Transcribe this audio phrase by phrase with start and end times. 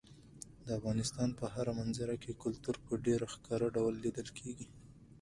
[0.65, 4.67] د افغانستان په هره منظره کې کلتور په ډېر ښکاره ډول لیدل کېږي.